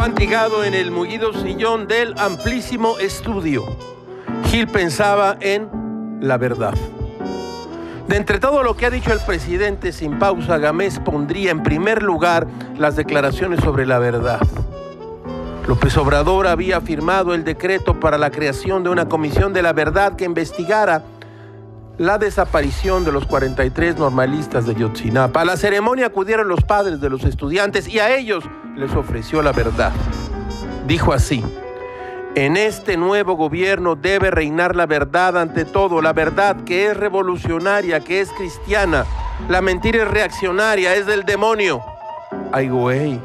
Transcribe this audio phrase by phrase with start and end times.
[0.00, 3.66] Fatigado en el mullido sillón del amplísimo estudio,
[4.46, 5.68] Gil pensaba en
[6.22, 6.72] la verdad.
[8.08, 12.02] De entre todo lo que ha dicho el presidente sin pausa, Gamés pondría en primer
[12.02, 12.46] lugar
[12.78, 14.40] las declaraciones sobre la verdad.
[15.68, 20.16] López Obrador había firmado el decreto para la creación de una comisión de la verdad
[20.16, 21.02] que investigara
[21.98, 25.42] la desaparición de los 43 normalistas de Yotzinapa.
[25.42, 28.44] A la ceremonia acudieron los padres de los estudiantes y a ellos
[28.76, 29.92] les ofreció la verdad.
[30.86, 31.44] Dijo así,
[32.36, 38.00] en este nuevo gobierno debe reinar la verdad ante todo, la verdad que es revolucionaria,
[38.00, 39.04] que es cristiana.
[39.48, 41.80] La mentira es reaccionaria, es del demonio.
[42.52, 43.20] Ay, güey.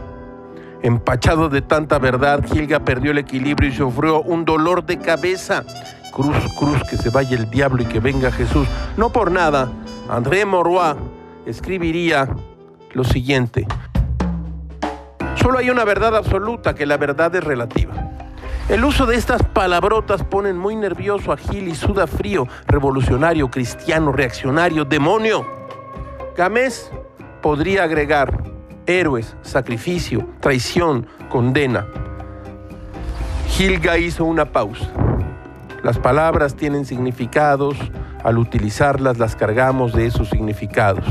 [0.82, 5.64] Empachado de tanta verdad, Gilga perdió el equilibrio y sufrió un dolor de cabeza.
[6.12, 8.68] Cruz, cruz, que se vaya el diablo y que venga Jesús.
[8.98, 9.72] No por nada,
[10.10, 10.96] André Morois
[11.46, 12.28] escribiría
[12.94, 13.68] lo siguiente.
[15.46, 17.94] Solo hay una verdad absoluta, que la verdad es relativa.
[18.68, 24.12] El uso de estas palabrotas ponen muy nervioso a Gil y suda frío, revolucionario, cristiano,
[24.12, 25.46] reaccionario, demonio.
[26.36, 26.90] Gamés
[27.44, 28.42] podría agregar
[28.88, 31.86] héroes, sacrificio, traición, condena.
[33.50, 34.90] Gilga hizo una pausa.
[35.84, 37.78] Las palabras tienen significados,
[38.24, 41.06] al utilizarlas las cargamos de esos significados.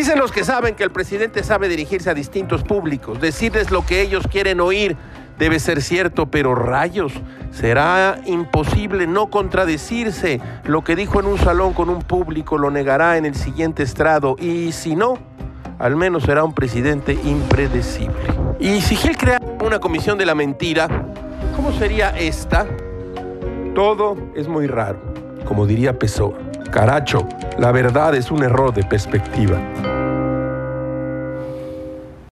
[0.00, 4.00] Dicen los que saben que el presidente sabe dirigirse a distintos públicos, decirles lo que
[4.00, 4.96] ellos quieren oír
[5.38, 7.12] debe ser cierto, pero rayos,
[7.50, 10.40] será imposible no contradecirse.
[10.64, 14.36] Lo que dijo en un salón con un público lo negará en el siguiente estrado
[14.40, 15.18] y si no,
[15.78, 18.32] al menos será un presidente impredecible.
[18.58, 20.88] Y si Gil crea una comisión de la mentira,
[21.54, 22.66] ¿cómo sería esta?
[23.74, 24.98] Todo es muy raro,
[25.44, 26.49] como diría Pessoa.
[26.70, 27.26] Caracho,
[27.58, 29.58] la verdad es un error de perspectiva.